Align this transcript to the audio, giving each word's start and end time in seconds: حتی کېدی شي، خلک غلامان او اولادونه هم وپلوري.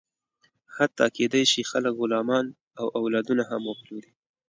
حتی 0.75 1.05
کېدی 1.15 1.43
شي، 1.51 1.61
خلک 1.71 1.93
غلامان 2.01 2.45
او 2.79 2.85
اولادونه 2.99 3.43
هم 3.49 3.61
وپلوري. 3.65 4.11